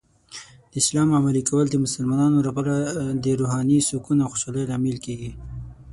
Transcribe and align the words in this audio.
د 0.71 0.73
اسلام 0.83 1.09
عملي 1.17 1.43
کول 1.49 1.65
د 1.69 1.75
مسلمانانو 1.85 2.37
لپاره 2.47 2.75
د 3.23 3.25
روحاني 3.39 3.79
سکون 3.89 4.17
او 4.21 4.31
خوشحالۍ 4.33 4.63
لامل 4.69 4.97
کیږي. 5.05 5.31